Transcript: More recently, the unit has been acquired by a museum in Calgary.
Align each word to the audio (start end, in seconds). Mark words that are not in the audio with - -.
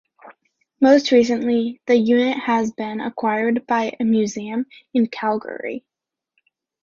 More 0.79 0.97
recently, 1.11 1.79
the 1.85 1.95
unit 1.95 2.35
has 2.35 2.71
been 2.71 2.99
acquired 3.01 3.67
by 3.67 3.95
a 3.99 4.03
museum 4.03 4.65
in 4.95 5.05
Calgary. 5.05 5.85